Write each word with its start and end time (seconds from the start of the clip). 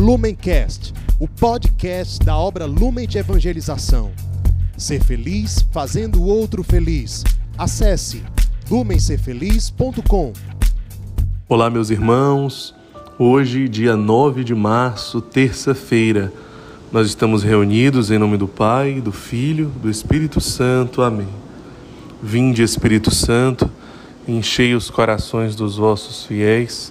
Lumencast, 0.00 0.94
o 1.18 1.28
podcast 1.28 2.24
da 2.24 2.34
obra 2.34 2.64
Lumen 2.64 3.06
de 3.06 3.18
Evangelização. 3.18 4.12
Ser 4.74 5.04
feliz 5.04 5.60
fazendo 5.70 6.22
o 6.22 6.24
outro 6.24 6.62
feliz. 6.62 7.22
Acesse 7.58 8.22
lumencerfeliz.com. 8.70 10.32
Olá, 11.46 11.68
meus 11.68 11.90
irmãos. 11.90 12.74
Hoje, 13.18 13.68
dia 13.68 13.94
9 13.94 14.42
de 14.42 14.54
março, 14.54 15.20
terça-feira, 15.20 16.32
nós 16.90 17.06
estamos 17.06 17.42
reunidos 17.42 18.10
em 18.10 18.16
nome 18.16 18.38
do 18.38 18.48
Pai, 18.48 19.02
do 19.02 19.12
Filho, 19.12 19.70
do 19.82 19.90
Espírito 19.90 20.40
Santo. 20.40 21.02
Amém. 21.02 21.28
Vinde, 22.22 22.62
Espírito 22.62 23.14
Santo, 23.14 23.70
enchei 24.26 24.74
os 24.74 24.88
corações 24.88 25.54
dos 25.54 25.76
vossos 25.76 26.24
fiéis 26.24 26.90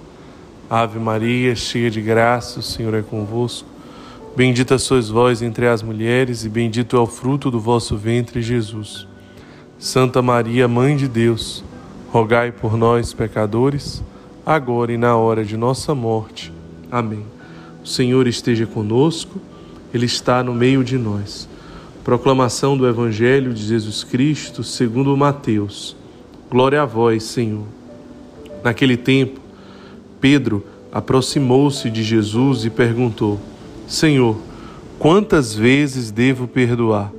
Ave 0.73 0.99
Maria, 0.99 1.53
cheia 1.53 1.91
de 1.91 1.99
graça, 2.01 2.61
o 2.61 2.63
Senhor 2.63 2.93
é 2.93 3.01
convosco. 3.01 3.67
Bendita 4.37 4.77
sois 4.77 5.09
vós 5.09 5.41
entre 5.41 5.67
as 5.67 5.83
mulheres, 5.83 6.45
e 6.45 6.49
bendito 6.49 6.95
é 6.95 6.99
o 7.01 7.05
fruto 7.05 7.51
do 7.51 7.59
vosso 7.59 7.97
ventre, 7.97 8.41
Jesus. 8.41 9.05
Santa 9.77 10.21
Maria, 10.21 10.69
Mãe 10.69 10.95
de 10.95 11.09
Deus, 11.09 11.61
rogai 12.09 12.53
por 12.53 12.77
nós, 12.77 13.13
pecadores, 13.13 14.01
agora 14.45 14.93
e 14.93 14.97
na 14.97 15.17
hora 15.17 15.43
de 15.43 15.57
nossa 15.57 15.93
morte. 15.93 16.53
Amém. 16.89 17.25
O 17.83 17.85
Senhor 17.85 18.25
esteja 18.25 18.65
conosco, 18.65 19.41
Ele 19.93 20.05
está 20.05 20.41
no 20.41 20.53
meio 20.53 20.85
de 20.85 20.97
nós. 20.97 21.49
Proclamação 22.01 22.77
do 22.77 22.87
Evangelho 22.87 23.53
de 23.53 23.61
Jesus 23.61 24.05
Cristo, 24.05 24.63
segundo 24.63 25.17
Mateus. 25.17 25.97
Glória 26.49 26.81
a 26.81 26.85
vós, 26.85 27.23
Senhor. 27.23 27.65
Naquele 28.63 28.95
tempo, 28.95 29.40
Pedro 30.21 30.63
aproximou-se 30.91 31.89
de 31.89 32.03
Jesus 32.03 32.63
e 32.63 32.69
perguntou: 32.69 33.39
Senhor, 33.87 34.37
quantas 34.99 35.53
vezes 35.53 36.11
devo 36.11 36.47
perdoar? 36.47 37.11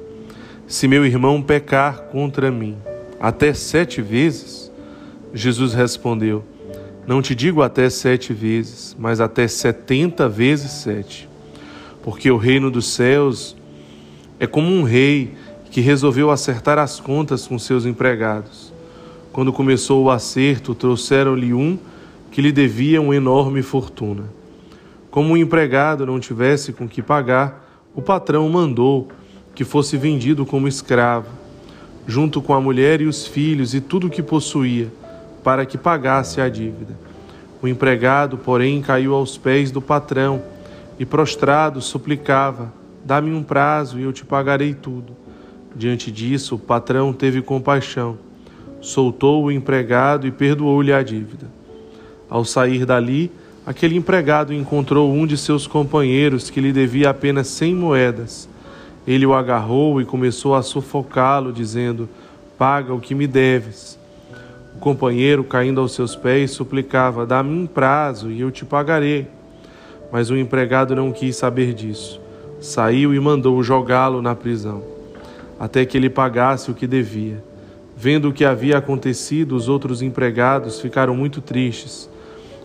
Se 0.69 0.87
meu 0.87 1.05
irmão 1.05 1.43
pecar 1.43 2.05
contra 2.05 2.51
mim, 2.51 2.77
até 3.21 3.53
sete 3.53 4.01
vezes? 4.01 4.71
Jesus 5.35 5.75
respondeu: 5.75 6.45
Não 7.07 7.21
te 7.21 7.35
digo 7.35 7.61
até 7.61 7.91
sete 7.91 8.33
vezes, 8.33 8.97
mas 8.99 9.21
até 9.21 9.49
setenta 9.49 10.29
vezes 10.29 10.71
sete. 10.71 11.29
Porque 12.03 12.31
o 12.31 12.37
reino 12.37 12.71
dos 12.71 12.87
céus 12.87 13.57
é 14.39 14.47
como 14.47 14.69
um 14.69 14.83
rei 14.83 15.35
que 15.71 15.81
resolveu 15.81 16.31
acertar 16.31 16.79
as 16.79 17.01
contas 17.01 17.47
com 17.47 17.59
seus 17.59 17.85
empregados. 17.85 18.73
Quando 19.33 19.53
começou 19.53 20.05
o 20.05 20.11
acerto, 20.11 20.75
trouxeram-lhe 20.75 21.55
um 21.55 21.79
que 22.33 22.41
lhe 22.41 22.51
devia 22.51 23.01
uma 23.01 23.15
enorme 23.15 23.63
fortuna. 23.63 24.25
Como 25.11 25.35
o 25.35 25.37
empregado 25.37 26.07
não 26.07 26.19
tivesse 26.19 26.73
com 26.73 26.89
que 26.89 27.03
pagar, 27.03 27.63
o 27.95 28.01
patrão 28.01 28.49
mandou 28.49 29.09
que 29.55 29.65
fosse 29.65 29.99
vendido 29.99 30.47
como 30.47 30.67
escravo, 30.67 31.29
junto 32.07 32.41
com 32.41 32.55
a 32.55 32.61
mulher 32.61 33.03
e 33.03 33.07
os 33.07 33.27
filhos 33.27 33.75
e 33.75 33.83
tudo 33.83 34.07
o 34.07 34.11
que 34.11 34.23
possuía, 34.23 34.89
para 35.45 35.67
que 35.67 35.77
pagasse 35.77 36.41
a 36.41 36.49
dívida. 36.49 36.99
O 37.61 37.69
empregado, 37.69 38.39
porém, 38.39 38.81
caiu 38.81 39.15
aos 39.15 39.37
pés 39.37 39.71
do 39.71 39.83
patrão 39.83 40.43
e, 40.99 41.05
prostrado, 41.05 41.83
suplicava: 41.83 42.73
Dá-me 43.05 43.31
um 43.31 43.43
prazo 43.43 44.01
e 44.01 44.05
eu 44.05 44.13
te 44.13 44.25
pagarei 44.25 44.73
tudo. 44.73 45.15
Diante 45.77 46.11
disso, 46.11 46.55
o 46.55 46.59
patrão 46.59 47.13
teve 47.13 47.43
compaixão, 47.43 48.17
soltou 48.81 49.45
o 49.45 49.53
empregado 49.53 50.27
e 50.27 50.31
perdoou-lhe 50.31 50.95
a 50.95 51.03
dívida. 51.03 51.62
Ao 52.33 52.47
sair 52.47 52.87
dali, 52.87 53.31
aquele 53.67 53.95
empregado 53.95 54.55
encontrou 54.55 55.13
um 55.13 55.27
de 55.27 55.37
seus 55.37 55.67
companheiros 55.67 56.49
que 56.49 56.63
lhe 56.63 56.73
devia 56.73 57.11
apenas 57.11 57.47
cem 57.47 57.75
moedas. 57.75 58.49
Ele 59.07 59.27
o 59.27 59.35
agarrou 59.35 60.01
e 60.01 60.07
começou 60.07 60.55
a 60.55 60.63
sufocá-lo, 60.63 61.53
dizendo: 61.53 62.09
Paga 62.57 62.95
o 62.95 63.01
que 63.01 63.15
me 63.15 63.27
deves. 63.27 63.99
O 64.75 64.79
companheiro, 64.79 65.45
caindo 65.45 65.79
aos 65.79 65.93
seus 65.93 66.17
pés, 66.17 66.53
suplicava: 66.53 67.27
Dá-me 67.27 67.51
um 67.51 67.67
prazo 67.67 68.31
e 68.31 68.41
eu 68.41 68.51
te 68.51 68.65
pagarei. 68.65 69.27
Mas 70.11 70.31
o 70.31 70.37
empregado 70.39 70.97
não 70.97 71.13
quis 71.13 71.37
saber 71.37 71.75
disso. 71.75 72.19
Saiu 72.63 73.13
e 73.13 73.21
mandou 73.21 73.63
jogá-lo 73.63 74.23
na 74.23 74.35
prisão, 74.35 74.83
até 75.61 75.85
que 75.85 75.99
ele 75.99 76.09
pagasse 76.09 76.71
o 76.71 76.75
que 76.75 76.87
devia. 76.87 77.45
Vendo 77.95 78.31
o 78.31 78.33
que 78.33 78.43
havia 78.43 78.79
acontecido, 78.79 79.55
os 79.55 79.69
outros 79.69 80.01
empregados 80.01 80.81
ficaram 80.81 81.15
muito 81.15 81.43
tristes 81.43 82.11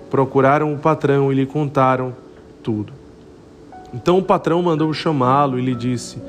procuraram 0.09 0.73
o 0.73 0.78
patrão 0.78 1.31
e 1.31 1.35
lhe 1.35 1.45
contaram 1.45 2.13
tudo. 2.63 2.94
Então 3.94 4.18
o 4.18 4.23
patrão 4.23 4.62
mandou 4.62 4.94
chamá-lo 4.94 5.57
e 5.57 5.62
lhe 5.62 5.75
disse: 5.75 6.22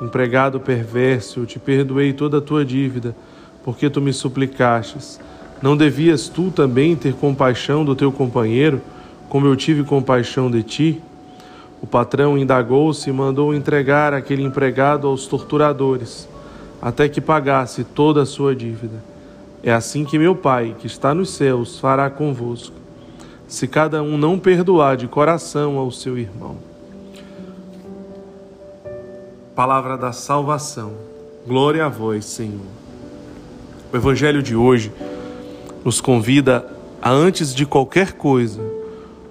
Empregado 0.00 0.60
perverso, 0.60 1.40
eu 1.40 1.46
te 1.46 1.58
perdoei 1.58 2.12
toda 2.12 2.38
a 2.38 2.42
tua 2.42 2.64
dívida, 2.64 3.16
porque 3.64 3.88
tu 3.88 4.00
me 4.00 4.12
suplicastes. 4.12 5.18
Não 5.62 5.76
devias 5.76 6.28
tu 6.28 6.50
também 6.50 6.94
ter 6.94 7.14
compaixão 7.14 7.84
do 7.84 7.96
teu 7.96 8.12
companheiro, 8.12 8.80
como 9.28 9.46
eu 9.46 9.56
tive 9.56 9.82
compaixão 9.84 10.50
de 10.50 10.62
ti? 10.62 11.02
O 11.80 11.86
patrão 11.86 12.36
indagou-se 12.36 13.08
e 13.08 13.12
mandou 13.12 13.54
entregar 13.54 14.12
aquele 14.12 14.42
empregado 14.42 15.06
aos 15.06 15.26
torturadores, 15.26 16.28
até 16.80 17.08
que 17.08 17.20
pagasse 17.20 17.84
toda 17.84 18.22
a 18.22 18.26
sua 18.26 18.54
dívida. 18.54 19.02
É 19.62 19.72
assim 19.72 20.04
que 20.04 20.18
meu 20.18 20.34
Pai, 20.36 20.76
que 20.78 20.86
está 20.86 21.14
nos 21.14 21.30
céus, 21.30 21.78
fará 21.78 22.08
convosco 22.10 22.75
se 23.46 23.68
cada 23.68 24.02
um 24.02 24.18
não 24.18 24.38
perdoar 24.38 24.96
de 24.96 25.06
coração 25.06 25.78
ao 25.78 25.90
seu 25.90 26.18
irmão. 26.18 26.56
Palavra 29.54 29.96
da 29.96 30.12
salvação. 30.12 30.92
Glória 31.46 31.86
a 31.86 31.88
vós, 31.88 32.24
Senhor. 32.24 32.66
O 33.92 33.96
Evangelho 33.96 34.42
de 34.42 34.54
hoje 34.56 34.92
nos 35.84 36.00
convida 36.00 36.66
a, 37.00 37.10
antes 37.10 37.54
de 37.54 37.64
qualquer 37.64 38.12
coisa, 38.12 38.60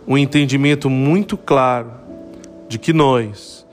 um 0.08 0.18
entendimento 0.18 0.90
muito 0.90 1.38
claro 1.38 1.92
de 2.70 2.80
que 2.80 2.94
nós 2.94 3.66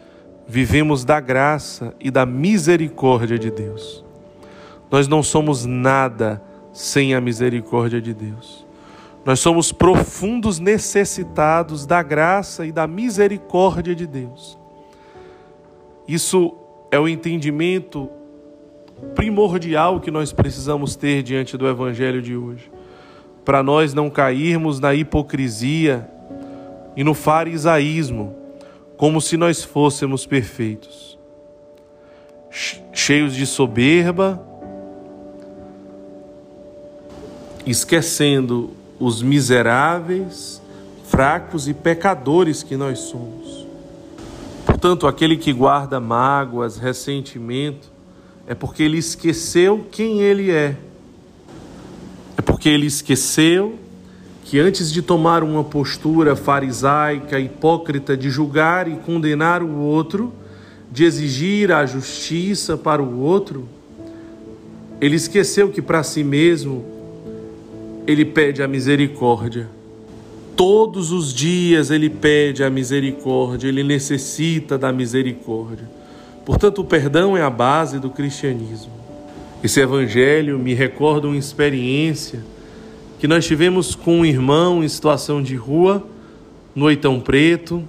vivemos 0.46 1.04
da 1.04 1.20
graça 1.20 1.94
e 2.00 2.10
da 2.10 2.26
misericórdia 2.26 3.38
de 3.38 3.50
Deus. 3.50 4.04
Nós 4.90 5.08
não 5.08 5.22
somos 5.22 5.64
nada 5.64 6.42
sem 6.72 7.14
a 7.14 7.20
misericórdia 7.20 8.00
de 8.00 8.12
Deus. 8.12 8.66
Nós 9.24 9.38
somos 9.38 9.70
profundos 9.70 10.58
necessitados 10.58 11.86
da 11.86 12.02
graça 12.02 12.66
e 12.66 12.72
da 12.72 12.86
misericórdia 12.86 13.94
de 13.94 14.06
Deus. 14.06 14.58
Isso 16.08 16.56
é 16.90 16.98
o 16.98 17.08
entendimento 17.08 18.10
primordial 19.14 20.00
que 20.00 20.10
nós 20.10 20.32
precisamos 20.32 20.96
ter 20.96 21.22
diante 21.22 21.56
do 21.56 21.68
Evangelho 21.68 22.20
de 22.20 22.36
hoje, 22.36 22.70
para 23.44 23.62
nós 23.62 23.94
não 23.94 24.10
cairmos 24.10 24.80
na 24.80 24.94
hipocrisia 24.94 26.08
e 26.96 27.04
no 27.04 27.14
farisaísmo, 27.14 28.34
como 28.96 29.20
se 29.20 29.36
nós 29.36 29.64
fôssemos 29.64 30.26
perfeitos, 30.26 31.18
cheios 32.92 33.34
de 33.34 33.46
soberba, 33.46 34.40
esquecendo 37.64 38.81
os 39.02 39.20
miseráveis, 39.20 40.62
fracos 41.08 41.66
e 41.66 41.74
pecadores 41.74 42.62
que 42.62 42.76
nós 42.76 43.00
somos. 43.00 43.66
Portanto, 44.64 45.08
aquele 45.08 45.36
que 45.36 45.52
guarda 45.52 45.98
mágoas, 45.98 46.76
ressentimento, 46.76 47.90
é 48.46 48.54
porque 48.54 48.84
ele 48.84 48.98
esqueceu 48.98 49.84
quem 49.90 50.20
ele 50.20 50.52
é. 50.52 50.76
É 52.36 52.42
porque 52.42 52.68
ele 52.68 52.86
esqueceu 52.86 53.76
que 54.44 54.60
antes 54.60 54.92
de 54.92 55.02
tomar 55.02 55.42
uma 55.42 55.64
postura 55.64 56.36
farisaica, 56.36 57.40
hipócrita 57.40 58.16
de 58.16 58.30
julgar 58.30 58.86
e 58.86 58.94
condenar 58.98 59.64
o 59.64 59.78
outro, 59.78 60.32
de 60.92 61.04
exigir 61.04 61.72
a 61.72 61.84
justiça 61.86 62.76
para 62.76 63.02
o 63.02 63.18
outro, 63.18 63.68
ele 65.00 65.16
esqueceu 65.16 65.70
que 65.70 65.82
para 65.82 66.04
si 66.04 66.22
mesmo 66.22 66.91
ele 68.06 68.24
pede 68.24 68.62
a 68.62 68.68
misericórdia. 68.68 69.68
Todos 70.56 71.12
os 71.12 71.32
dias 71.32 71.90
ele 71.90 72.10
pede 72.10 72.62
a 72.62 72.70
misericórdia, 72.70 73.68
ele 73.68 73.82
necessita 73.82 74.76
da 74.76 74.92
misericórdia. 74.92 75.88
Portanto, 76.44 76.80
o 76.80 76.84
perdão 76.84 77.36
é 77.36 77.42
a 77.42 77.50
base 77.50 77.98
do 77.98 78.10
cristianismo. 78.10 78.92
Esse 79.62 79.80
evangelho 79.80 80.58
me 80.58 80.74
recorda 80.74 81.28
uma 81.28 81.36
experiência 81.36 82.44
que 83.18 83.28
nós 83.28 83.46
tivemos 83.46 83.94
com 83.94 84.18
um 84.18 84.24
irmão 84.24 84.82
em 84.82 84.88
situação 84.88 85.40
de 85.40 85.54
rua, 85.54 86.04
no 86.74 86.86
Oitão 86.86 87.20
Preto. 87.20 87.88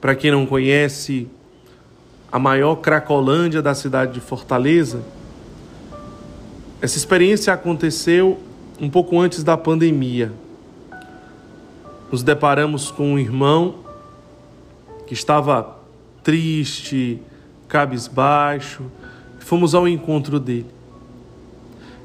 Para 0.00 0.16
quem 0.16 0.32
não 0.32 0.44
conhece, 0.44 1.28
a 2.30 2.38
maior 2.38 2.76
cracolândia 2.76 3.62
da 3.62 3.74
cidade 3.74 4.14
de 4.14 4.20
Fortaleza. 4.20 5.02
Essa 6.82 6.98
experiência 6.98 7.52
aconteceu 7.52 8.40
um 8.80 8.90
pouco 8.90 9.18
antes 9.20 9.42
da 9.42 9.56
pandemia 9.56 10.32
nos 12.10 12.22
deparamos 12.22 12.90
com 12.90 13.14
um 13.14 13.18
irmão 13.18 13.76
que 15.06 15.14
estava 15.14 15.78
triste, 16.22 17.20
cabisbaixo, 17.66 18.84
fomos 19.40 19.74
ao 19.74 19.88
encontro 19.88 20.38
dele. 20.38 20.66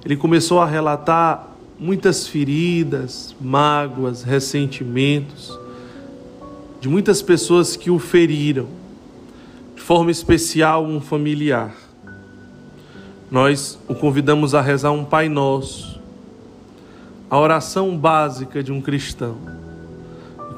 Ele 0.04 0.18
começou 0.18 0.60
a 0.60 0.66
relatar 0.66 1.50
muitas 1.80 2.28
feridas, 2.28 3.36
mágoas, 3.40 4.24
ressentimentos 4.24 5.58
de 6.82 6.90
muitas 6.90 7.22
pessoas 7.22 7.76
que 7.76 7.92
o 7.92 8.00
feriram, 8.00 8.68
de 9.76 9.82
forma 9.82 10.10
especial 10.10 10.86
um 10.86 11.00
familiar. 11.00 11.76
Nós 13.30 13.78
o 13.88 13.94
convidamos 13.94 14.56
a 14.56 14.62
rezar 14.62 14.92
um 14.92 15.06
Pai 15.06 15.30
Nosso, 15.30 15.99
a 17.30 17.38
oração 17.38 17.98
básica 17.98 18.64
de 18.64 18.72
um 18.72 18.82
cristão 18.82 19.38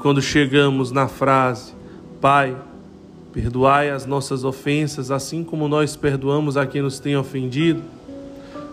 quando 0.02 0.20
chegamos 0.20 0.90
na 0.90 1.06
frase, 1.06 1.72
Pai, 2.20 2.56
perdoai 3.32 3.88
as 3.88 4.04
nossas 4.04 4.42
ofensas, 4.42 5.12
assim 5.12 5.44
como 5.44 5.68
nós 5.68 5.94
perdoamos 5.94 6.56
a 6.56 6.66
quem 6.66 6.82
nos 6.82 6.98
tem 6.98 7.16
ofendido, 7.16 7.80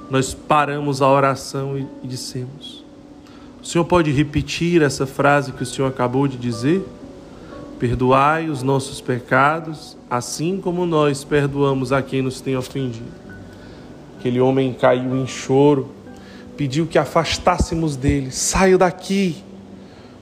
nós 0.10 0.34
paramos 0.34 1.04
a 1.04 1.08
oração 1.08 1.78
e, 1.78 1.86
e 2.04 2.08
dissemos: 2.08 2.84
O 3.62 3.66
Senhor 3.66 3.86
pode 3.86 4.10
repetir 4.10 4.82
essa 4.82 5.06
frase 5.06 5.52
que 5.52 5.62
o 5.62 5.66
Senhor 5.68 5.88
acabou 5.88 6.28
de 6.28 6.36
dizer? 6.36 6.84
Perdoai 7.78 8.50
os 8.50 8.64
nossos 8.64 9.00
pecados, 9.00 9.96
assim 10.10 10.60
como 10.60 10.84
nós 10.88 11.24
perdoamos 11.24 11.92
a 11.92 12.02
quem 12.02 12.24
nos 12.24 12.42
tem 12.42 12.58
ofendido. 12.58 13.06
Aquele 14.18 14.42
homem 14.42 14.74
caiu 14.74 15.16
em 15.16 15.28
choro, 15.28 15.90
pediu 16.60 16.86
que 16.86 16.98
afastássemos 16.98 17.96
dele: 17.96 18.32
Saio 18.32 18.78
daqui 18.78 19.38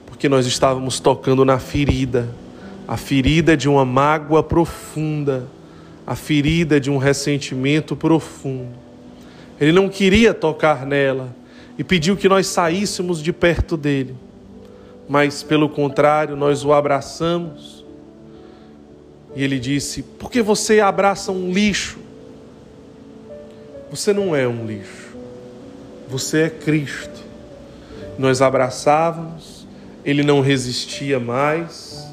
porque 0.06 0.28
nós 0.28 0.46
estávamos 0.46 1.00
tocando 1.00 1.44
na 1.44 1.58
ferida, 1.58 2.28
a 2.86 2.96
ferida 2.96 3.56
de 3.56 3.68
uma 3.68 3.84
mágoa 3.84 4.40
profunda, 4.40 5.48
a 6.06 6.14
ferida 6.14 6.80
de 6.80 6.92
um 6.92 6.96
ressentimento 6.96 7.96
profundo. 7.96 8.70
Ele 9.60 9.72
não 9.72 9.88
queria 9.88 10.32
tocar 10.32 10.86
nela 10.86 11.34
e 11.76 11.82
pediu 11.82 12.16
que 12.16 12.28
nós 12.28 12.46
saíssemos 12.46 13.20
de 13.20 13.32
perto 13.32 13.76
dele, 13.76 14.14
mas 15.08 15.42
pelo 15.42 15.68
contrário, 15.68 16.36
nós 16.36 16.64
o 16.64 16.72
abraçamos. 16.72 17.84
E 19.34 19.42
ele 19.42 19.58
disse: 19.58 20.02
Por 20.02 20.30
que 20.30 20.40
você 20.40 20.78
abraça 20.78 21.32
um 21.32 21.50
lixo? 21.50 21.98
Você 23.90 24.12
não 24.12 24.36
é 24.36 24.46
um 24.46 24.64
lixo, 24.64 24.97
você 26.08 26.42
é 26.42 26.50
Cristo. 26.50 27.22
Nós 28.18 28.42
abraçávamos 28.42 29.58
ele 30.08 30.22
não 30.22 30.40
resistia 30.40 31.20
mais, 31.20 32.08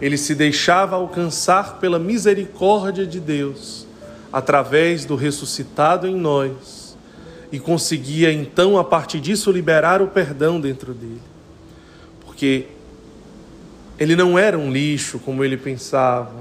ele 0.00 0.16
se 0.16 0.34
deixava 0.34 0.96
alcançar 0.96 1.78
pela 1.78 1.96
misericórdia 1.96 3.06
de 3.06 3.20
Deus, 3.20 3.86
através 4.32 5.04
do 5.04 5.14
ressuscitado 5.14 6.08
em 6.08 6.16
nós, 6.16 6.96
e 7.52 7.60
conseguia 7.60 8.32
então, 8.32 8.76
a 8.76 8.82
partir 8.82 9.20
disso, 9.20 9.52
liberar 9.52 10.02
o 10.02 10.08
perdão 10.08 10.60
dentro 10.60 10.92
dele. 10.92 11.22
Porque 12.26 12.66
ele 13.96 14.16
não 14.16 14.36
era 14.36 14.58
um 14.58 14.72
lixo 14.72 15.20
como 15.20 15.44
ele 15.44 15.56
pensava, 15.56 16.34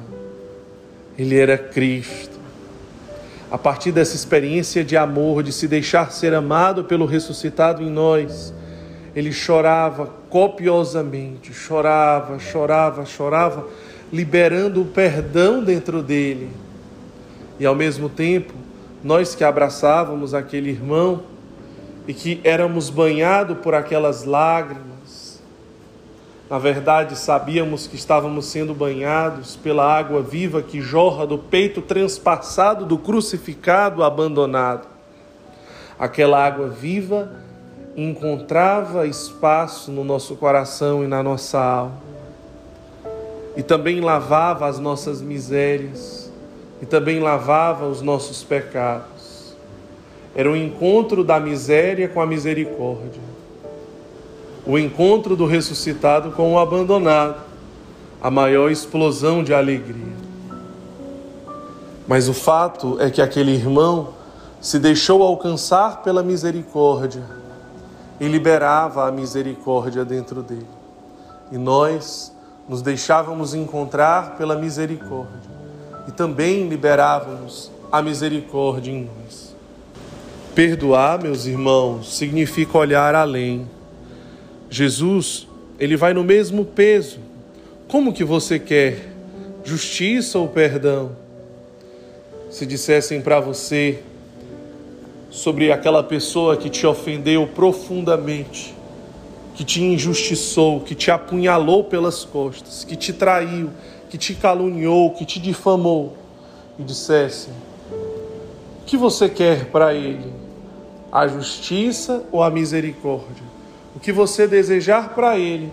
ele 1.17 1.37
era 1.37 1.55
Cristo. 1.55 2.28
A 3.51 3.57
partir 3.57 3.91
dessa 3.91 4.15
experiência 4.15 4.83
de 4.83 4.95
amor, 4.95 5.41
de 5.41 5.51
se 5.51 5.67
deixar 5.67 6.11
ser 6.11 6.33
amado 6.35 6.83
pelo 6.83 7.05
ressuscitado 7.05 7.81
em 7.81 7.89
nós, 7.89 8.53
ele 9.15 9.31
chorava 9.31 10.07
copiosamente, 10.29 11.51
chorava, 11.51 12.37
chorava, 12.37 13.05
chorava, 13.05 13.67
liberando 14.13 14.81
o 14.83 14.85
perdão 14.85 15.63
dentro 15.63 16.03
dele. 16.03 16.49
E 17.59 17.65
ao 17.65 17.73
mesmo 17.73 18.07
tempo, 18.07 18.53
nós 19.03 19.33
que 19.33 19.43
abraçávamos 19.43 20.33
aquele 20.33 20.69
irmão 20.69 21.23
e 22.07 22.13
que 22.13 22.39
éramos 22.43 22.89
banhados 22.89 23.57
por 23.57 23.73
aquelas 23.73 24.25
lágrimas, 24.25 24.98
na 26.49 26.57
verdade 26.57 27.15
sabíamos 27.15 27.85
que 27.85 27.95
estávamos 27.95 28.45
sendo 28.45 28.73
banhados 28.73 29.55
pela 29.55 29.85
água 29.85 30.21
viva 30.21 30.63
que 30.63 30.81
jorra 30.81 31.27
do 31.27 31.37
peito 31.37 31.81
transpassado 31.81 32.85
do 32.85 32.97
crucificado 32.97 34.03
abandonado. 34.03 34.87
Aquela 35.99 36.43
água 36.43 36.67
viva 36.69 37.29
encontrava 37.95 39.05
espaço 39.05 39.91
no 39.91 40.03
nosso 40.03 40.35
coração 40.37 41.03
e 41.03 41.07
na 41.07 41.21
nossa 41.21 41.59
alma. 41.59 41.97
E 43.55 43.61
também 43.61 43.99
lavava 43.99 44.67
as 44.67 44.79
nossas 44.79 45.21
misérias, 45.21 46.31
e 46.81 46.85
também 46.85 47.19
lavava 47.19 47.85
os 47.87 48.01
nossos 48.01 48.43
pecados. 48.43 49.53
Era 50.33 50.49
o 50.49 50.55
encontro 50.55 51.23
da 51.23 51.39
miséria 51.39 52.07
com 52.07 52.21
a 52.21 52.25
misericórdia, 52.25 53.21
o 54.69 54.77
encontro 54.77 55.35
do 55.35 55.47
ressuscitado 55.47 56.29
com 56.33 56.53
o 56.53 56.59
abandonado, 56.59 57.41
a 58.21 58.29
maior 58.29 58.69
explosão 58.69 59.43
de 59.43 59.51
alegria. 59.51 60.13
Mas 62.07 62.29
o 62.29 62.35
fato 62.35 62.95
é 63.01 63.09
que 63.09 63.19
aquele 63.19 63.51
irmão 63.51 64.09
se 64.61 64.77
deixou 64.77 65.23
alcançar 65.23 66.03
pela 66.03 66.21
misericórdia 66.21 67.23
e 68.19 68.27
liberava 68.27 69.07
a 69.07 69.11
misericórdia 69.11 70.05
dentro 70.05 70.43
dele. 70.43 70.67
E 71.51 71.57
nós 71.57 72.31
nos 72.67 72.83
deixávamos 72.83 73.55
encontrar 73.55 74.37
pela 74.37 74.55
misericórdia 74.55 75.49
e 76.07 76.11
também 76.11 76.69
liberávamos 76.69 77.71
a 77.91 78.03
misericórdia 78.03 78.91
em 78.91 79.09
nós. 79.23 79.55
Perdoar, 80.53 81.19
meus 81.19 81.47
irmãos, 81.47 82.15
significa 82.15 82.77
olhar 82.77 83.15
além. 83.15 83.67
Jesus, 84.69 85.47
ele 85.79 85.95
vai 85.97 86.13
no 86.13 86.23
mesmo 86.23 86.63
peso. 86.63 87.19
Como 87.87 88.13
que 88.13 88.23
você 88.23 88.59
quer? 88.59 89.09
Justiça 89.63 90.37
ou 90.37 90.47
perdão? 90.47 91.15
Se 92.49 92.65
dissessem 92.65 93.21
para 93.21 93.39
você, 93.39 93.99
sobre 95.29 95.71
aquela 95.71 96.03
pessoa 96.03 96.57
que 96.57 96.69
te 96.69 96.85
ofendeu 96.85 97.47
profundamente, 97.47 98.73
que 99.55 99.63
te 99.63 99.83
injustiçou, 99.83 100.79
que 100.81 100.95
te 100.95 101.11
apunhalou 101.11 101.83
pelas 101.83 102.25
costas, 102.25 102.83
que 102.83 102.95
te 102.95 103.13
traiu, 103.13 103.69
que 104.09 104.17
te 104.17 104.33
caluniou, 104.33 105.11
que 105.11 105.25
te 105.25 105.39
difamou, 105.39 106.17
e 106.77 106.83
dissesse: 106.83 107.49
O 108.81 108.85
que 108.85 108.97
você 108.97 109.29
quer 109.29 109.65
para 109.65 109.93
ele? 109.93 110.33
A 111.11 111.27
justiça 111.27 112.23
ou 112.31 112.41
a 112.43 112.49
misericórdia? 112.49 113.58
O 113.99 114.01
que 114.01 114.13
você 114.13 114.47
desejar 114.47 115.13
para 115.13 115.37
ele 115.37 115.69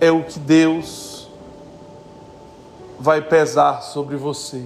é 0.00 0.12
o 0.12 0.22
que 0.22 0.38
Deus 0.38 1.28
vai 3.00 3.20
pesar 3.20 3.82
sobre 3.82 4.14
você. 4.14 4.62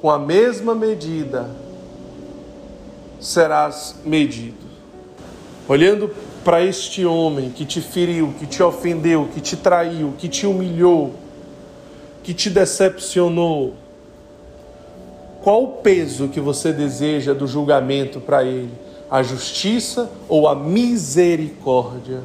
Com 0.00 0.08
a 0.08 0.16
mesma 0.16 0.76
medida 0.76 1.50
serás 3.18 3.96
medido. 4.04 4.64
Olhando 5.66 6.14
para 6.44 6.64
este 6.64 7.04
homem 7.04 7.50
que 7.50 7.64
te 7.64 7.80
feriu, 7.80 8.32
que 8.38 8.46
te 8.46 8.62
ofendeu, 8.62 9.28
que 9.34 9.40
te 9.40 9.56
traiu, 9.56 10.14
que 10.16 10.28
te 10.28 10.46
humilhou, 10.46 11.14
que 12.22 12.32
te 12.32 12.48
decepcionou, 12.48 13.74
qual 15.42 15.64
o 15.64 15.68
peso 15.78 16.28
que 16.28 16.38
você 16.38 16.72
deseja 16.72 17.34
do 17.34 17.44
julgamento 17.44 18.20
para 18.20 18.44
ele? 18.44 18.85
A 19.10 19.22
justiça 19.22 20.10
ou 20.28 20.48
a 20.48 20.54
misericórdia? 20.54 22.22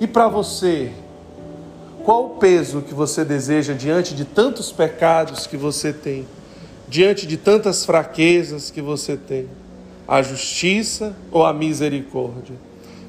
E 0.00 0.06
para 0.06 0.28
você, 0.28 0.92
qual 2.04 2.26
o 2.26 2.30
peso 2.38 2.82
que 2.82 2.92
você 2.92 3.24
deseja 3.24 3.72
diante 3.72 4.14
de 4.14 4.24
tantos 4.24 4.70
pecados 4.70 5.46
que 5.46 5.56
você 5.56 5.92
tem, 5.92 6.26
diante 6.88 7.26
de 7.26 7.36
tantas 7.36 7.84
fraquezas 7.84 8.70
que 8.70 8.82
você 8.82 9.16
tem? 9.16 9.48
a 10.06 10.22
justiça 10.22 11.16
ou 11.32 11.44
a 11.44 11.52
misericórdia. 11.52 12.54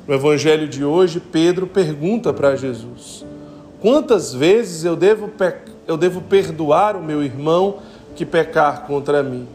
No 0.08 0.13
evangelho 0.13 0.67
de 0.67 0.84
hoje, 0.84 1.20
Pedro 1.20 1.67
pergunta 1.67 2.34
para 2.34 2.56
Jesus: 2.56 3.25
Quantas 3.82 4.34
vezes 4.34 4.84
eu 4.84 4.96
devo, 4.96 5.29
eu 5.86 5.98
devo 5.98 6.22
perdoar 6.22 6.96
o 6.96 7.03
meu 7.03 7.24
irmão 7.24 7.79
que 8.15 8.25
pecar 8.25 8.88
contra 8.88 9.22
mim? 9.22 9.48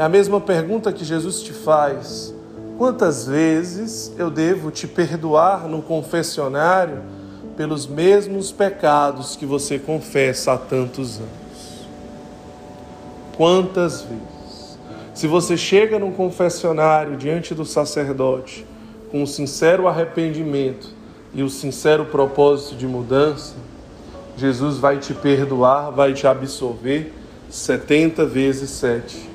É 0.00 0.02
a 0.02 0.08
mesma 0.08 0.40
pergunta 0.40 0.94
que 0.94 1.04
Jesus 1.04 1.42
te 1.42 1.52
faz. 1.52 2.34
Quantas 2.78 3.26
vezes 3.26 4.10
eu 4.16 4.30
devo 4.30 4.70
te 4.70 4.88
perdoar 4.88 5.68
no 5.68 5.82
confessionário 5.82 7.02
pelos 7.54 7.86
mesmos 7.86 8.50
pecados 8.50 9.36
que 9.36 9.44
você 9.44 9.78
confessa 9.78 10.54
há 10.54 10.56
tantos 10.56 11.18
anos? 11.18 11.86
Quantas 13.36 14.00
vezes? 14.00 14.78
Se 15.12 15.26
você 15.26 15.54
chega 15.54 15.98
num 15.98 16.12
confessionário 16.12 17.18
diante 17.18 17.54
do 17.54 17.66
sacerdote 17.66 18.64
com 19.10 19.22
um 19.22 19.26
sincero 19.26 19.86
arrependimento 19.86 20.88
e 21.34 21.42
o 21.42 21.50
sincero 21.50 22.06
propósito 22.06 22.74
de 22.74 22.86
mudança, 22.86 23.54
Jesus 24.34 24.78
vai 24.78 24.96
te 24.96 25.12
perdoar, 25.12 25.90
vai 25.90 26.14
te 26.14 26.26
absolver 26.26 27.12
70 27.50 28.24
vezes 28.24 28.70
7. 28.70 29.28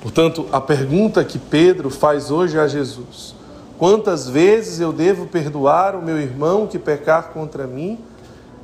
Portanto, 0.00 0.46
a 0.50 0.60
pergunta 0.60 1.22
que 1.22 1.38
Pedro 1.38 1.90
faz 1.90 2.30
hoje 2.30 2.58
a 2.58 2.66
Jesus: 2.66 3.34
quantas 3.78 4.28
vezes 4.28 4.80
eu 4.80 4.92
devo 4.92 5.26
perdoar 5.26 5.94
o 5.94 6.02
meu 6.02 6.18
irmão 6.18 6.66
que 6.66 6.78
pecar 6.78 7.30
contra 7.30 7.66
mim? 7.66 7.98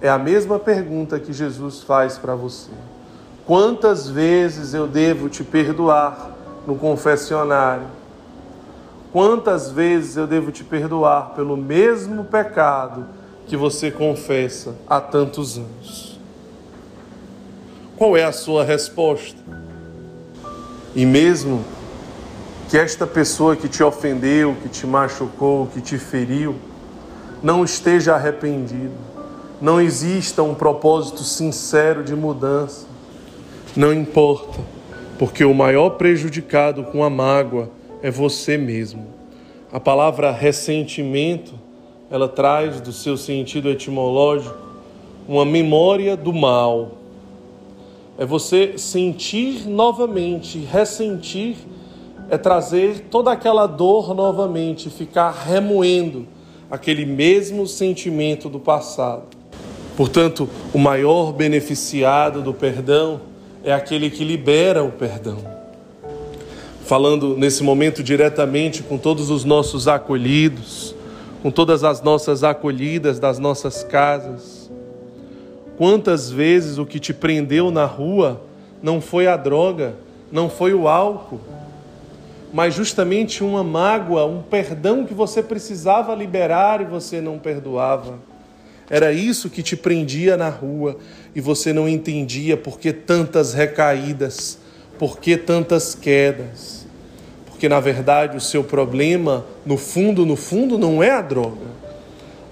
É 0.01 0.09
a 0.09 0.19
mesma 0.19 0.59
pergunta 0.59 1.19
que 1.19 1.33
Jesus 1.33 1.83
faz 1.83 2.19
para 2.19 2.35
você. 2.35 2.71
Quantas 3.47 4.09
vezes 4.09 4.75
eu 4.75 4.87
devo 4.87 5.29
te 5.29 5.45
perdoar 5.45 6.33
no 6.67 6.75
confessionário? 6.75 7.87
Quantas 9.13 9.71
vezes 9.71 10.17
eu 10.17 10.27
devo 10.27 10.51
te 10.51 10.65
perdoar 10.65 11.35
pelo 11.35 11.57
mesmo 11.57 12.25
pecado 12.25 13.07
que 13.47 13.57
você 13.57 13.91
confessa 13.91 14.75
há 14.87 15.01
tantos 15.01 15.57
anos? 15.57 16.19
Qual 17.97 18.17
é 18.17 18.25
a 18.25 18.33
sua 18.33 18.65
resposta? 18.65 19.56
E 20.97 21.05
mesmo 21.05 21.63
que 22.71 22.79
esta 22.79 23.07
pessoa 23.07 23.55
que 23.55 23.69
te 23.69 23.83
ofendeu, 23.83 24.57
que 24.63 24.71
te 24.71 24.87
machucou, 24.87 25.67
que 25.67 25.83
te 25.83 25.99
feriu, 25.99 26.55
não 27.43 27.63
esteja 27.63 28.15
arrependido, 28.15 28.95
não 29.61 29.79
exista 29.79 30.43
um 30.43 30.55
propósito 30.55 31.23
sincero 31.23 32.03
de 32.03 32.17
mudança, 32.17 32.87
não 33.77 33.93
importa, 33.93 34.59
porque 35.19 35.45
o 35.45 35.53
maior 35.53 35.91
prejudicado 35.91 36.83
com 36.85 37.05
a 37.05 37.11
mágoa 37.11 37.69
é 38.03 38.11
você 38.11 38.57
mesmo. 38.57 39.07
A 39.71 39.79
palavra 39.79 40.33
ressentimento, 40.33 41.53
ela 42.11 42.27
traz 42.27 42.81
do 42.81 42.91
seu 42.91 43.19
sentido 43.19 43.69
etimológico 43.69 44.57
uma 45.29 45.45
memória 45.45 46.17
do 46.17 46.33
mal 46.33 46.93
é 48.19 48.25
você 48.25 48.79
sentir 48.79 49.69
novamente, 49.69 50.59
ressentir, 50.59 51.57
é 52.31 52.39
trazer 52.39 53.07
toda 53.11 53.31
aquela 53.31 53.67
dor 53.67 54.15
novamente, 54.15 54.91
ficar 54.91 55.31
remoendo 55.31 56.27
aquele 56.71 57.05
mesmo 57.05 57.67
sentimento 57.67 58.49
do 58.49 58.59
passado. 58.59 59.37
Portanto, 59.97 60.49
o 60.75 60.79
maior 60.79 61.33
beneficiado 61.33 62.43
do 62.43 62.53
perdão 62.53 63.21
é 63.63 63.73
aquele 63.73 64.11
que 64.11 64.25
libera 64.25 64.83
o 64.83 64.93
perdão. 64.93 65.39
Falando 66.85 67.37
nesse 67.37 67.63
momento 67.63 68.03
diretamente 68.03 68.83
com 68.83 68.99
todos 68.99 69.31
os 69.31 69.45
nossos 69.45 69.89
acolhidos, 69.89 70.95
com 71.43 71.51
todas 71.51 71.83
as 71.85 72.03
nossas 72.03 72.45
acolhidas 72.45 73.19
das 73.19 73.39
nossas 73.39 73.83
casas, 73.83 74.66
Quantas 75.77 76.31
vezes 76.31 76.79
o 76.79 76.87
que 76.87 76.99
te 76.99 77.13
prendeu 77.13 77.71
na 77.71 77.85
rua 77.85 78.41
não 78.83 79.01
foi 79.01 79.27
a 79.27 79.37
droga, 79.37 79.95
não 80.33 80.49
foi 80.49 80.73
o 80.73 80.89
álcool, 80.89 81.41
mas 82.53 82.75
justamente 82.75 83.45
uma 83.45 83.63
mágoa, 83.63 84.25
um 84.25 84.41
perdão 84.43 85.05
que 85.05 85.13
você 85.13 85.43
precisava 85.43 86.15
liberar 86.15 86.81
e 86.81 86.85
você 86.85 87.21
não 87.21 87.39
perdoava. 87.39 88.19
Era 88.89 89.13
isso 89.13 89.51
que 89.51 89.63
te 89.63 89.77
prendia 89.77 90.37
na 90.37 90.49
rua 90.49 90.97
e 91.35 91.41
você 91.41 91.73
não 91.73 91.89
entendia 91.89 92.57
por 92.57 92.79
que 92.79 92.93
tantas 92.93 93.53
recaídas, 93.53 94.59
por 94.99 95.19
que 95.19 95.37
tantas 95.37 95.95
quedas. 95.95 96.87
Porque 97.47 97.69
na 97.69 97.81
verdade 97.81 98.37
o 98.37 98.41
seu 98.41 98.65
problema, 98.65 99.45
no 99.65 99.77
fundo, 99.77 100.25
no 100.25 100.37
fundo, 100.37 100.79
não 100.79 101.03
é 101.03 101.11
a 101.11 101.21
droga, 101.21 101.67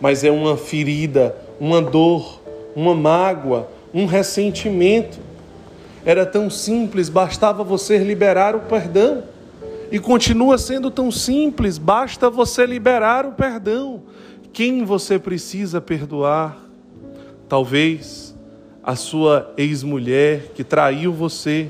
mas 0.00 0.24
é 0.24 0.30
uma 0.30 0.56
ferida, 0.56 1.34
uma 1.60 1.80
dor, 1.80 2.43
uma 2.74 2.94
mágoa, 2.94 3.68
um 3.92 4.06
ressentimento. 4.06 5.18
Era 6.04 6.26
tão 6.26 6.50
simples, 6.50 7.08
bastava 7.08 7.64
você 7.64 7.98
liberar 7.98 8.54
o 8.54 8.60
perdão. 8.60 9.24
E 9.90 9.98
continua 9.98 10.58
sendo 10.58 10.90
tão 10.90 11.10
simples, 11.10 11.78
basta 11.78 12.28
você 12.28 12.66
liberar 12.66 13.26
o 13.26 13.32
perdão. 13.32 14.02
Quem 14.52 14.84
você 14.84 15.18
precisa 15.18 15.80
perdoar? 15.80 16.58
Talvez 17.48 18.34
a 18.82 18.96
sua 18.96 19.52
ex-mulher 19.56 20.52
que 20.54 20.62
traiu 20.62 21.12
você, 21.12 21.68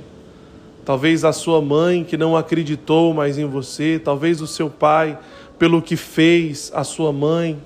talvez 0.85 1.25
a 1.25 1.33
sua 1.33 1.61
mãe 1.61 2.03
que 2.03 2.17
não 2.17 2.37
acreditou 2.37 3.15
mais 3.15 3.39
em 3.39 3.45
você, 3.45 4.01
talvez 4.03 4.41
o 4.41 4.47
seu 4.47 4.69
pai 4.69 5.19
pelo 5.59 5.81
que 5.81 5.97
fez 5.97 6.73
a 6.75 6.83
sua 6.83 7.13
mãe, 7.13 7.59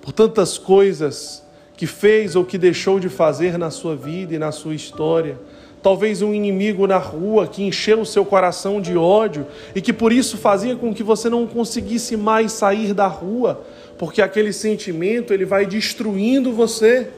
por 0.00 0.12
tantas 0.12 0.58
coisas 0.58 1.41
que 1.82 1.86
fez 1.88 2.36
ou 2.36 2.44
que 2.44 2.56
deixou 2.56 3.00
de 3.00 3.08
fazer 3.08 3.58
na 3.58 3.68
sua 3.68 3.96
vida 3.96 4.32
e 4.32 4.38
na 4.38 4.52
sua 4.52 4.72
história. 4.72 5.36
Talvez 5.82 6.22
um 6.22 6.32
inimigo 6.32 6.86
na 6.86 6.96
rua 6.96 7.48
que 7.48 7.64
encheu 7.64 8.02
o 8.02 8.06
seu 8.06 8.24
coração 8.24 8.80
de 8.80 8.96
ódio 8.96 9.44
e 9.74 9.80
que 9.80 9.92
por 9.92 10.12
isso 10.12 10.36
fazia 10.36 10.76
com 10.76 10.94
que 10.94 11.02
você 11.02 11.28
não 11.28 11.44
conseguisse 11.44 12.16
mais 12.16 12.52
sair 12.52 12.94
da 12.94 13.08
rua, 13.08 13.66
porque 13.98 14.22
aquele 14.22 14.52
sentimento 14.52 15.34
ele 15.34 15.44
vai 15.44 15.66
destruindo 15.66 16.52
você 16.52 17.08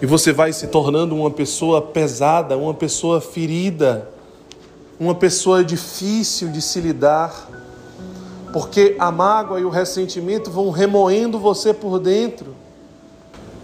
e 0.00 0.06
você 0.06 0.32
vai 0.32 0.52
se 0.52 0.68
tornando 0.68 1.16
uma 1.16 1.32
pessoa 1.32 1.82
pesada, 1.82 2.56
uma 2.56 2.74
pessoa 2.74 3.20
ferida, 3.20 4.08
uma 5.00 5.16
pessoa 5.16 5.64
difícil 5.64 6.52
de 6.52 6.62
se 6.62 6.80
lidar, 6.80 7.50
porque 8.52 8.94
a 8.96 9.10
mágoa 9.10 9.58
e 9.58 9.64
o 9.64 9.68
ressentimento 9.68 10.52
vão 10.52 10.70
remoendo 10.70 11.36
você 11.36 11.74
por 11.74 11.98
dentro. 11.98 12.57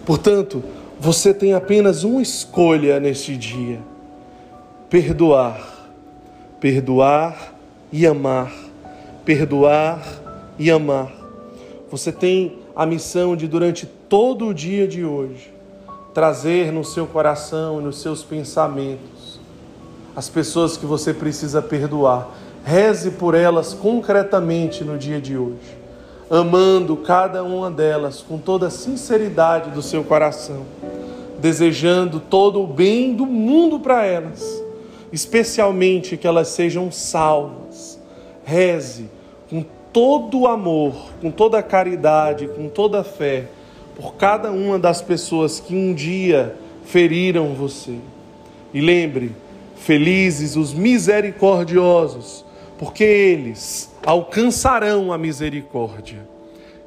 Portanto, 0.05 0.63
você 1.01 1.33
tem 1.33 1.55
apenas 1.55 2.05
uma 2.05 2.21
escolha 2.21 3.01
neste 3.01 3.37
dia: 3.37 3.81
perdoar. 4.89 5.73
Perdoar 6.61 7.55
e 7.93 8.07
amar. 8.07 8.53
Perdoar 9.25 10.03
e 10.59 10.71
amar. 10.71 11.13
Você 11.91 12.13
tem 12.13 12.59
a 12.75 12.85
missão 12.85 13.37
de, 13.37 13.47
durante 13.47 13.87
todo 13.87 14.49
o 14.49 14.55
dia 14.55 14.87
de 14.87 15.05
hoje, 15.05 15.53
trazer 16.13 16.73
no 16.73 16.85
seu 16.85 17.07
coração 17.07 17.81
e 17.81 17.85
nos 17.85 18.01
seus 18.01 18.23
pensamentos 18.23 19.41
as 20.17 20.29
pessoas 20.29 20.77
que 20.77 20.87
você 20.87 21.13
precisa 21.13 21.61
perdoar. 21.61 22.29
Reze 22.65 23.11
por 23.13 23.35
elas 23.35 23.75
concretamente 23.75 24.85
no 24.85 24.97
dia 24.97 25.21
de 25.21 25.37
hoje 25.37 25.84
amando 26.31 26.97
cada 26.97 27.43
uma 27.43 27.71
delas 27.71 28.23
com 28.23 28.38
toda 28.38 28.69
a 28.69 28.71
sinceridade 28.71 29.71
do 29.71 29.83
seu 29.83 30.02
coração, 30.04 30.64
desejando 31.38 32.19
todo 32.21 32.62
o 32.62 32.66
bem 32.66 33.14
do 33.14 33.26
mundo 33.26 33.78
para 33.78 34.04
elas, 34.04 34.62
especialmente 35.12 36.16
que 36.16 36.26
elas 36.26 36.49
sejam 36.49 36.90
salvas. 36.90 38.00
Reze 38.45 39.09
com 39.49 39.64
todo 39.93 40.40
o 40.40 40.47
amor, 40.47 40.95
com 41.21 41.31
toda 41.31 41.59
a 41.59 41.62
caridade, 41.62 42.49
com 42.49 42.69
toda 42.69 43.00
a 43.00 43.04
fé, 43.04 43.47
por 43.97 44.14
cada 44.14 44.50
uma 44.50 44.78
das 44.78 45.00
pessoas 45.00 45.61
que 45.61 45.75
um 45.75 45.95
dia 45.95 46.57
feriram 46.85 47.54
você. 47.54 47.95
E 48.73 48.81
lembre, 48.81 49.33
felizes 49.76 50.57
os 50.57 50.75
misericordiosos, 50.75 52.45
porque 52.78 53.04
eles 53.04 53.90
alcançarão 54.04 55.12
a 55.12 55.19
misericórdia. 55.19 56.26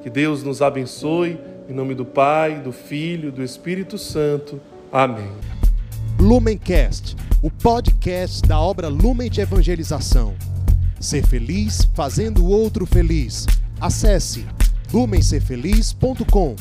Que 0.01 0.09
Deus 0.09 0.43
nos 0.43 0.61
abençoe, 0.61 1.39
em 1.69 1.73
nome 1.73 1.95
do 1.95 2.05
Pai, 2.05 2.59
do 2.59 2.71
Filho, 2.71 3.31
do 3.31 3.43
Espírito 3.43 3.97
Santo. 3.97 4.59
Amém. 4.91 5.29
Lumencast, 6.19 7.15
o 7.41 7.51
podcast 7.51 8.41
da 8.41 8.59
obra 8.59 8.87
Lumen 8.87 9.29
de 9.29 9.41
Evangelização. 9.41 10.35
Ser 10.99 11.25
feliz 11.25 11.87
fazendo 11.93 12.43
o 12.43 12.49
outro 12.49 12.85
feliz. 12.85 13.45
Acesse 13.79 14.45
lumencerfeliz.com. 14.91 16.55